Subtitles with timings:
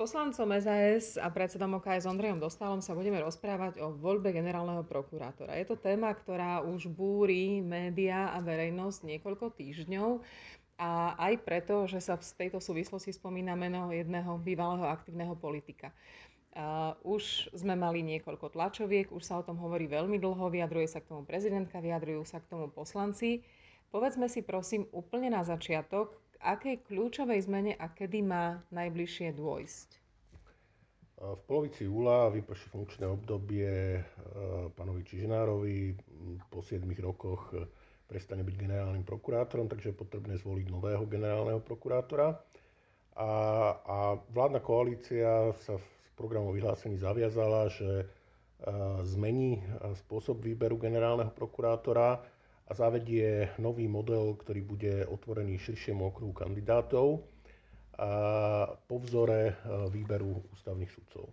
[0.00, 5.60] poslancom SAS a predsedom OKS Ondrejom Dostalom sa budeme rozprávať o voľbe generálneho prokurátora.
[5.60, 10.24] Je to téma, ktorá už búri médiá a verejnosť niekoľko týždňov.
[10.80, 15.92] A aj preto, že sa v tejto súvislosti spomína meno jedného bývalého aktívneho politika.
[16.56, 21.04] Uh, už sme mali niekoľko tlačoviek, už sa o tom hovorí veľmi dlho, vyjadruje sa
[21.04, 23.44] k tomu prezidentka, vyjadrujú sa k tomu poslanci.
[23.92, 30.00] Povedzme si prosím úplne na začiatok, akej kľúčovej zmene a kedy má najbližšie dôjsť?
[31.20, 34.02] V polovici júla vyprší funkčné obdobie e,
[34.72, 35.92] pánovi Čižinárovi.
[36.48, 37.68] Po 7 rokoch e,
[38.08, 42.40] prestane byť generálnym prokurátorom, takže je potrebné zvoliť nového generálneho prokurátora.
[43.20, 43.30] A,
[43.84, 43.98] a
[44.32, 45.86] vládna koalícia sa v
[46.16, 48.04] programu vyhlásení zaviazala, že e,
[49.04, 49.60] zmení
[50.08, 52.16] spôsob výberu generálneho prokurátora
[52.70, 57.26] a zavedie nový model, ktorý bude otvorený širšiemu okruhu kandidátov
[57.98, 58.10] a
[58.86, 59.54] po vzore e,
[59.90, 61.26] výberu ústavných sudcov.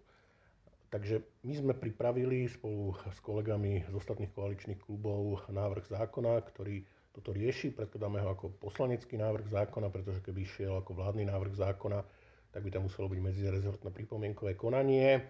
[0.90, 6.82] Takže my sme pripravili spolu s kolegami z ostatných koaličných klubov návrh zákona, ktorý
[7.14, 7.70] toto rieši.
[7.70, 12.02] Predkladáme ho ako poslanecký návrh zákona, pretože keby išiel ako vládny návrh zákona,
[12.50, 15.22] tak by tam muselo byť medzirezortné pripomienkové konanie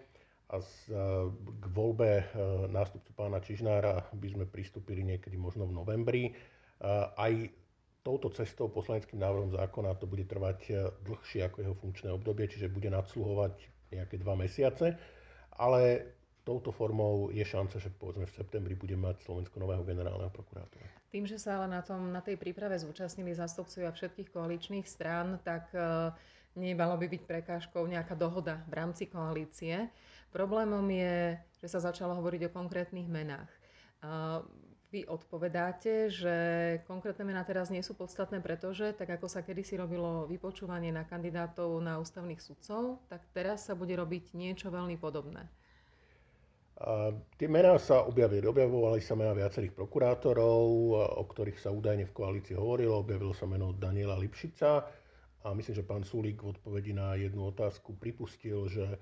[0.48, 0.64] a e,
[1.60, 2.24] k voľbe e,
[2.72, 6.24] nástupcu pána Čižnára by sme pristúpili niekedy možno v novembri.
[6.28, 6.32] E,
[7.20, 7.52] aj
[8.00, 10.72] touto cestou poslaneckým návrhom zákona to bude trvať
[11.04, 13.60] dlhšie ako jeho funkčné obdobie, čiže bude nadsluhovať
[13.92, 14.96] nejaké dva mesiace,
[15.60, 16.16] ale
[16.48, 20.88] touto formou je šanca, že povedzme v septembri bude mať Slovensko nového generálneho prokurátora.
[21.12, 25.68] Tým, že sa ale na, tom, na tej príprave zúčastnili zastupcovia všetkých koaličných strán, tak
[26.56, 29.92] nemalo by byť prekážkou nejaká dohoda v rámci koalície.
[30.28, 33.50] Problémom je, že sa začalo hovoriť o konkrétnych menách.
[34.88, 36.36] Vy odpovedáte, že
[36.88, 41.76] konkrétne mená teraz nie sú podstatné, pretože tak ako sa kedysi robilo vypočúvanie na kandidátov
[41.84, 45.44] na ústavných sudcov, tak teraz sa bude robiť niečo veľmi podobné.
[46.78, 48.46] A tie mená sa objavili.
[48.46, 50.64] Objavovali sa mená viacerých prokurátorov,
[51.20, 53.02] o ktorých sa údajne v koalícii hovorilo.
[53.02, 54.86] Objavilo sa meno Daniela Lipšica
[55.42, 58.94] a myslím, že pán Sulík v odpovedi na jednu otázku pripustil, že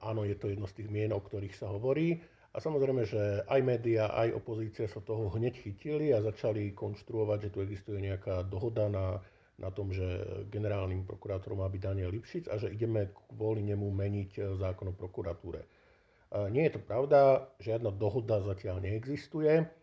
[0.00, 2.16] áno, je to jedno z tých mien, o ktorých sa hovorí.
[2.50, 7.52] A samozrejme, že aj média, aj opozícia sa toho hneď chytili a začali konštruovať, že
[7.54, 9.22] tu existuje nejaká dohoda na,
[9.62, 10.02] na tom, že
[10.50, 14.98] generálnym prokurátorom má byť Daniel Lipšic a že ideme kvôli nemu meniť eh, zákon o
[14.98, 15.62] prokuratúre.
[15.62, 19.78] Eh, nie je to pravda, žiadna dohoda zatiaľ neexistuje.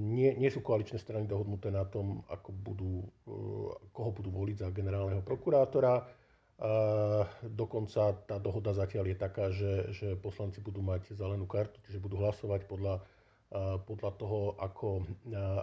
[0.00, 3.04] Nie, nie sú koaličné strany dohodnuté na tom, ako budú,
[3.92, 6.00] koho budú voliť za generálneho prokurátora
[7.42, 12.22] Dokonca tá dohoda zatiaľ je taká, že, že poslanci budú mať zelenú kartu, čiže budú
[12.22, 13.02] hlasovať podľa,
[13.84, 15.02] podľa toho, ako,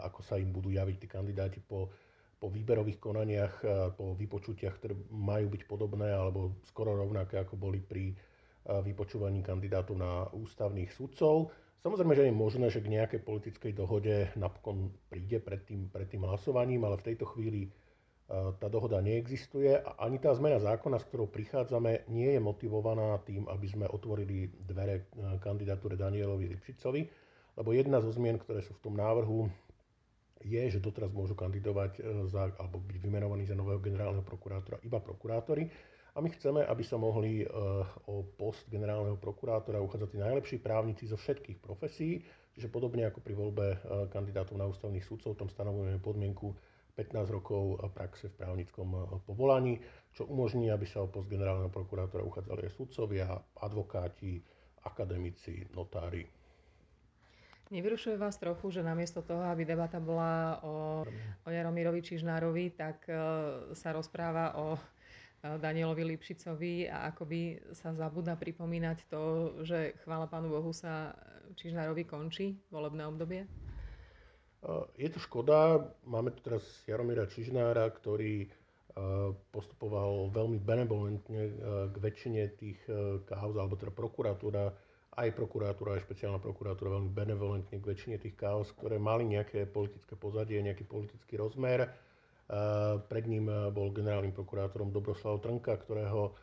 [0.03, 1.87] ako sa im budú javiť tí kandidáti po,
[2.35, 3.63] po výberových konaniach,
[3.95, 8.11] po vypočutiach, ktoré majú byť podobné alebo skoro rovnaké, ako boli pri
[8.67, 11.55] vypočúvaní kandidátov na ústavných sudcov.
[11.81, 16.29] Samozrejme, že je možné, že k nejakej politickej dohode napokon príde pred tým, pred tým
[16.29, 17.73] hlasovaním, ale v tejto chvíli
[18.31, 23.43] tá dohoda neexistuje a ani tá zmena zákona, s ktorou prichádzame, nie je motivovaná tým,
[23.51, 27.01] aby sme otvorili dvere e, kandidatúre Danielovi Lipšicovi,
[27.59, 29.51] lebo jedna zo zmien, ktoré sú v tom návrhu,
[30.41, 35.03] je, že doteraz môžu kandidovať e, za, alebo byť vymenovaní za nového generálneho prokurátora iba
[35.03, 35.67] prokurátori.
[36.15, 37.45] A my chceme, aby sa mohli e,
[38.07, 42.23] o post generálneho prokurátora uchádzať najlepší právnici zo všetkých profesí,
[42.55, 43.65] čiže podobne ako pri voľbe
[44.11, 49.79] kandidátov na ústavných súdcov, tam stanovujeme podmienku 15 rokov praxe v právnickom eh, povolaní,
[50.11, 53.27] čo umožní, aby sa o post generálneho prokurátora uchádzali aj sudcovia,
[53.59, 54.43] advokáti,
[54.83, 56.27] akademici, notári.
[57.71, 61.07] Nevyrušuje vás trochu, že namiesto toho, aby debata bola o,
[61.47, 64.79] o Jaromírovi Čižnárovi, tak uh, sa rozpráva o uh,
[65.55, 69.23] Danielovi Lipšicovi a akoby sa zabúda pripomínať to,
[69.63, 71.15] že chvála Pánu Bohu sa
[71.55, 73.47] Čižnárovi končí volebné obdobie?
[74.93, 78.47] Je to škoda, máme tu teraz Jaromíra Čižnára, ktorý e,
[79.49, 81.53] postupoval veľmi benevolentne e,
[81.89, 84.69] k väčšine tých e, kauz, alebo teda prokuratúra,
[85.17, 90.13] aj prokuratúra, aj špeciálna prokuratúra veľmi benevolentne k väčšine tých kauz, ktoré mali nejaké politické
[90.13, 91.89] pozadie, nejaký politický rozmer.
[93.07, 96.35] Pred ním bol generálnym prokurátorom Dobroslav Trnka, ktorého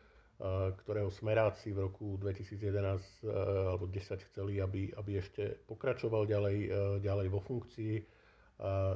[0.85, 3.27] ktorého smeráci v roku 2011
[3.75, 6.57] alebo 10 chceli, aby, aby ešte pokračoval ďalej,
[7.03, 8.18] ďalej vo funkcii.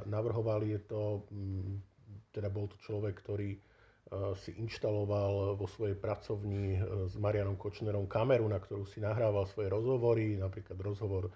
[0.05, 1.23] Navrhovali je to,
[2.35, 3.55] teda bol to človek, ktorý
[4.37, 6.77] si inštaloval vo svojej pracovni
[7.07, 11.31] s Marianom Kočnerom kameru, na ktorú si nahrával svoje rozhovory, napríklad rozhovor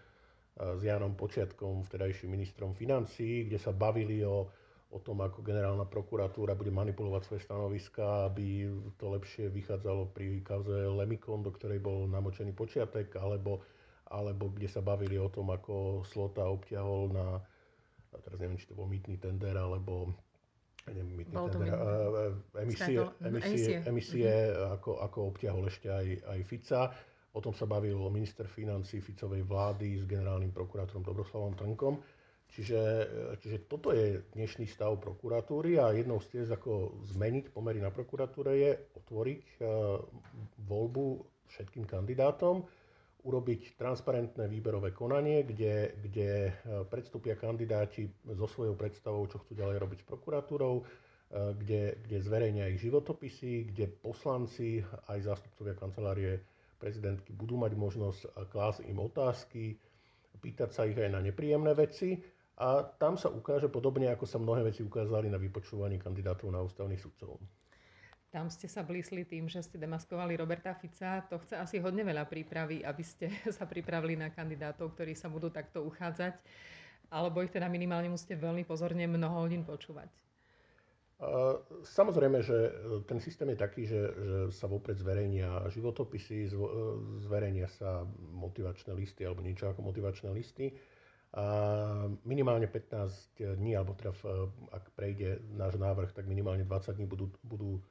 [0.57, 4.49] s Janom Počiatkom, vtedajším ministrom financí, kde sa bavili o,
[4.89, 8.65] o tom, ako generálna prokuratúra bude manipulovať svoje stanoviska, aby
[8.97, 13.61] to lepšie vychádzalo pri kauze Lemikon, do ktorej bol namočený počiatek, alebo,
[14.09, 17.41] alebo kde sa bavili o tom, ako Slota obťahol na,
[18.11, 20.11] teraz neviem, či to bol mýtny tender, alebo
[20.87, 21.71] neviem, mýtny tender,
[22.63, 24.75] emisie, emisie, emisie mm-hmm.
[24.79, 26.81] ako, ako obťahol ešte aj, aj Fica.
[27.35, 32.01] O tom sa bavil minister financí Ficovej vlády s generálnym prokurátorom Dobroslavom Trnkom.
[32.47, 32.81] Čiže,
[33.43, 38.55] čiže toto je dnešný stav prokuratúry a jednou z tiež, ako zmeniť pomery na prokuratúre,
[38.55, 38.71] je
[39.03, 39.99] otvoriť uh,
[40.65, 41.05] voľbu
[41.51, 42.63] všetkým kandidátom,
[43.27, 49.77] urobiť transparentné výberové konanie, kde, kde uh, predstúpia kandidáti so svojou predstavou, čo chcú ďalej
[49.83, 50.85] robiť s prokuratúrou, uh,
[51.59, 54.79] kde, kde zverejnia ich životopisy, kde poslanci
[55.11, 56.39] aj zástupcovia kancelárie
[56.79, 58.21] prezidentky budú mať možnosť
[58.53, 59.75] klásť im otázky,
[60.37, 62.21] pýtať sa ich aj na nepríjemné veci
[62.57, 67.01] a tam sa ukáže podobne, ako sa mnohé veci ukázali na vypočúvaní kandidátov na ústavných
[67.01, 67.37] sudcov.
[68.37, 71.25] Tam ste sa blísli tým, že ste demaskovali Roberta Fica.
[71.33, 75.49] To chce asi hodne veľa prípravy, aby ste sa pripravili na kandidátov, ktorí sa budú
[75.49, 76.37] takto uchádzať.
[77.09, 80.13] Alebo ich teda minimálne musíte veľmi pozorne mnoho hodín počúvať.
[81.81, 82.57] Samozrejme, že
[83.09, 86.45] ten systém je taký, že, že sa vopred zverejnia životopisy,
[87.25, 88.05] zverejnia sa
[88.37, 90.77] motivačné listy alebo niečo ako motivačné listy
[92.23, 94.21] minimálne 15 dní, alebo teda v,
[94.71, 97.83] ak prejde náš návrh, tak minimálne 20 dní budú, budú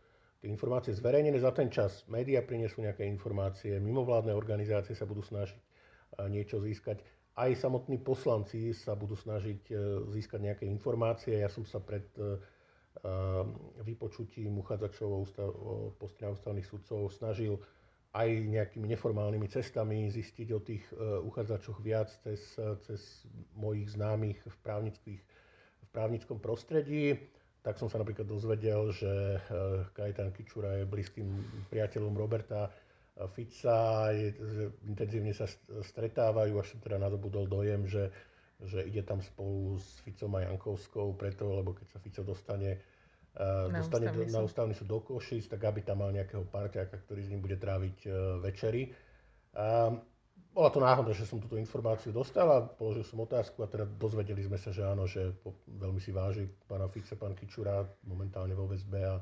[0.49, 1.39] informácie zverejnené.
[1.43, 5.59] Za ten čas médiá prinesú nejaké informácie, mimovládne organizácie sa budú snažiť
[6.31, 7.03] niečo získať.
[7.37, 9.75] Aj samotní poslanci sa budú snažiť e,
[10.17, 11.37] získať nejaké informácie.
[11.37, 12.41] Ja som sa pred e,
[13.85, 17.61] vypočutím uchádzačov o, ústavných sudcov snažil
[18.17, 20.81] aj nejakými neformálnymi cestami zistiť o tých
[21.29, 22.57] uchádzačoch viac cez,
[22.89, 25.21] cez mojich známych v, právnických,
[25.85, 27.21] v právnickom prostredí.
[27.67, 31.27] Tak som sa napríklad dozvedel, že uh, Kajetan Kičura je blízkym
[31.67, 35.51] priateľom Roberta uh, Fica, je, že intenzívne sa
[35.83, 38.15] stretávajú, až som teda nadobudol dojem, že,
[38.63, 42.79] že ide tam spolu s Ficom a Jankovskou preto, lebo keď sa Fico dostane
[43.35, 46.47] uh, na dostane ústavný, do, na ústavný súd do Košic, tak aby tam mal nejakého
[46.47, 48.07] parťáka, ktorý s ním bude tráviť
[48.47, 48.95] večery.
[49.59, 50.07] Um,
[50.57, 54.41] bola to náhoda, že som túto informáciu dostal a položil som otázku a teda dozvedeli
[54.41, 55.37] sme sa, že áno, že
[55.69, 59.21] veľmi si váži pána Fice, pán Kičura, momentálne vo VSB a,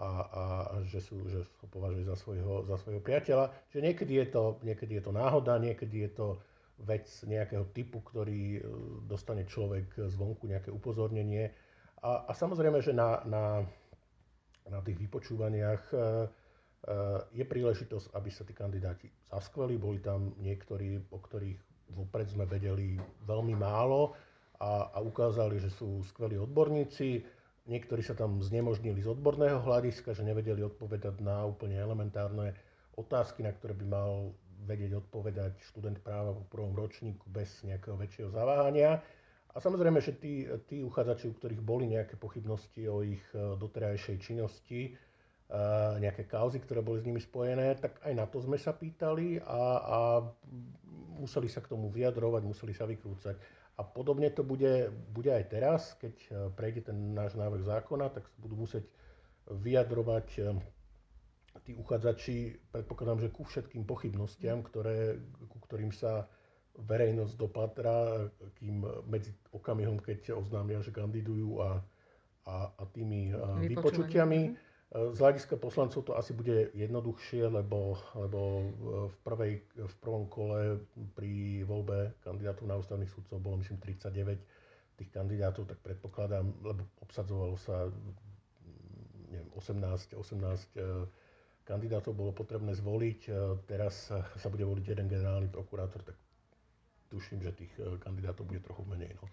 [0.00, 3.52] a, a, a že, sú, že ho považuje za svojho, za svojho priateľa.
[3.76, 6.26] Že niekedy je, to, niekedy je to náhoda, niekedy je to
[6.80, 8.60] vec nejakého typu, ktorý e,
[9.04, 11.52] dostane človek zvonku, nejaké upozornenie
[12.04, 13.44] a, a samozrejme, že na, na,
[14.68, 15.96] na tých vypočúvaniach e,
[17.32, 19.80] je príležitosť, aby sa tí kandidáti zaskveli.
[19.80, 21.60] Boli tam niektorí, o ktorých
[21.96, 24.12] vopred sme vedeli veľmi málo
[24.60, 27.24] a, a ukázali, že sú skvelí odborníci.
[27.64, 32.52] Niektorí sa tam znemožnili z odborného hľadiska, že nevedeli odpovedať na úplne elementárne
[33.00, 38.30] otázky, na ktoré by mal vedieť odpovedať študent práva v prvom ročníku bez nejakého väčšieho
[38.32, 39.00] zaváhania.
[39.54, 44.16] A samozrejme, že tí, tí uchádzači, u ktorých boli nejaké pochybnosti o ich e, doterajšej
[44.18, 44.98] činnosti,
[46.02, 49.62] nejaké kauzy, ktoré boli s nimi spojené, tak aj na to sme sa pýtali a,
[49.78, 49.98] a
[51.20, 53.38] museli sa k tomu vyjadrovať, museli sa vykrúcať.
[53.74, 58.22] A podobne to bude, bude aj teraz, keď e, prejde ten náš návrh zákona, tak
[58.38, 58.86] budú musieť
[59.50, 60.28] vyjadrovať
[61.64, 65.16] tí uchádzači, predpokladám, že ku všetkým pochybnostiam, ktoré,
[65.48, 66.28] ku ktorým sa
[66.74, 68.26] verejnosť dopatra,
[68.58, 71.78] kým medzi okamihom, keď oznámia, že kandidujú a,
[72.50, 73.30] a, a tými
[73.70, 74.73] vypočutiami.
[74.94, 78.40] Z hľadiska poslancov to asi bude jednoduchšie, lebo, lebo
[79.10, 80.78] v, prvej, v prvom kole
[81.18, 84.38] pri voľbe kandidátov na ústavných súdcov bolo myslím 39
[84.94, 87.90] tých kandidátov, tak predpokladám, lebo obsadzovalo sa
[89.34, 93.20] neviem, 18, 18 kandidátov bolo potrebné zvoliť.
[93.66, 96.14] Teraz sa bude voliť jeden generálny prokurátor, tak
[97.10, 99.14] tuším, že tých e, kandidátov bude trochu menej.
[99.18, 99.26] No.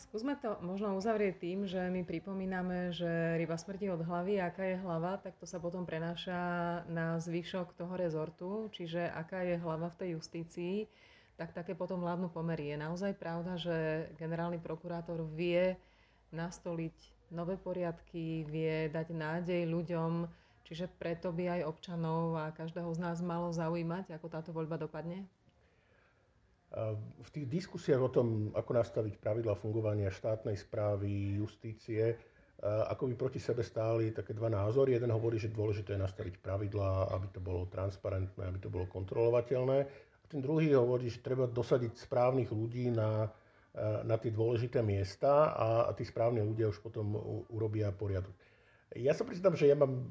[0.00, 4.80] Skúsme to možno uzavrieť tým, že my pripomíname, že ryba smrti od hlavy, aká je
[4.80, 6.40] hlava, tak to sa potom prenáša
[6.88, 10.88] na zvyšok toho rezortu, čiže aká je hlava v tej justícii,
[11.36, 12.72] tak také potom vládnu pomery.
[12.72, 15.76] Je naozaj pravda, že generálny prokurátor vie
[16.32, 20.24] nastoliť nové poriadky, vie dať nádej ľuďom,
[20.64, 25.28] čiže preto by aj občanov a každého z nás malo zaujímať, ako táto voľba dopadne?
[27.20, 32.16] V tých diskusiách o tom, ako nastaviť pravidla fungovania štátnej správy, justície,
[32.64, 34.96] ako by proti sebe stáli také dva názory.
[34.96, 39.78] Jeden hovorí, že dôležité je nastaviť pravidlá, aby to bolo transparentné, aby to bolo kontrolovateľné.
[40.22, 43.28] A ten druhý hovorí, že treba dosadiť správnych ľudí na,
[44.08, 47.12] na tie dôležité miesta a tí správni ľudia už potom
[47.52, 48.32] urobia poriadok.
[48.96, 50.08] Ja sa priznám, že ja mám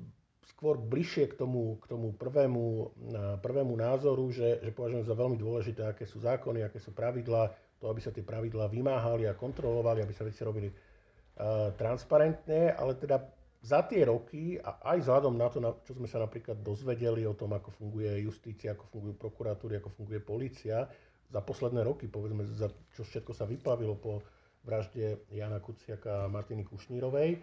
[0.49, 2.93] skôr bližšie k tomu, k tomu prvému,
[3.41, 7.89] prvému názoru, že, že považujem za veľmi dôležité, aké sú zákony, aké sú pravidlá, to,
[7.89, 13.21] aby sa tie pravidlá vymáhali a kontrolovali, aby sa veci robili uh, transparentne, ale teda
[13.61, 17.53] za tie roky a aj vzhľadom na to, čo sme sa napríklad dozvedeli o tom,
[17.53, 20.89] ako funguje justícia, ako fungujú prokuratúry, ako funguje policia,
[21.31, 24.19] za posledné roky, povedzme, za čo všetko sa vyplavilo po
[24.67, 27.39] vražde Jana Kuciaka a Martiny Kušnírovej,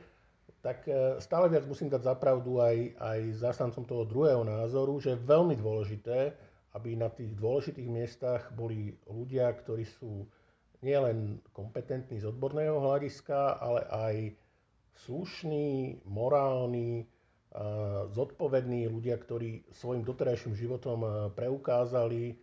[0.61, 5.26] tak e, stále viac musím dať zapravdu aj, aj zastancom toho druhého názoru, že je
[5.26, 6.35] veľmi dôležité,
[6.76, 10.28] aby na tých dôležitých miestach boli ľudia, ktorí sú
[10.85, 14.14] nielen kompetentní z odborného hľadiska, ale aj
[15.07, 17.07] slušní, morálni,
[18.14, 22.38] zodpovední ľudia, ktorí svojim doterajším životom preukázali,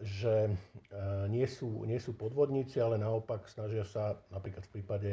[0.00, 0.54] že
[1.28, 5.12] nie sú, nie sú podvodníci, ale naopak snažia sa napríklad v prípade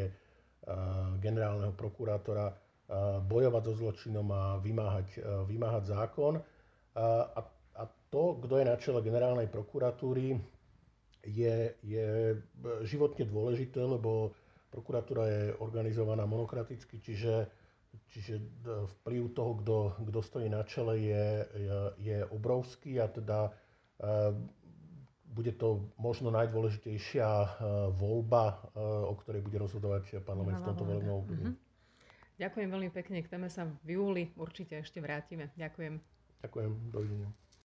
[1.17, 2.53] generálneho prokurátora
[3.25, 5.17] bojovať so zločinom a vymáhať,
[5.49, 6.37] vymáhať zákon.
[6.93, 7.41] A,
[7.73, 10.37] a to, kto je na čele generálnej prokuratúry,
[11.25, 12.35] je, je
[12.85, 14.35] životne dôležité, lebo
[14.71, 17.51] Prokuratúra je organizovaná monokraticky, čiže,
[18.07, 18.39] čiže
[19.03, 19.51] vplyv toho,
[19.99, 21.27] kto, stojí na čele, je,
[21.59, 23.51] je, je obrovský a teda
[25.31, 27.47] bude to možno najdôležitejšia uh,
[27.95, 31.43] voľba, uh, o ktorej bude rozhodovať parlament v tomto volebnom období.
[31.51, 31.69] Mm-hmm.
[32.41, 35.53] Ďakujem veľmi pekne, k téme sa v júli určite ešte vrátime.
[35.55, 36.01] Ďakujem.
[36.41, 37.29] Ďakujem, dovidenia.